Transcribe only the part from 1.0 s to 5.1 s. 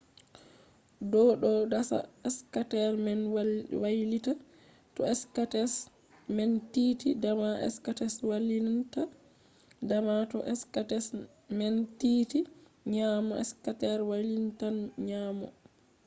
do do dasa skater man wailita. to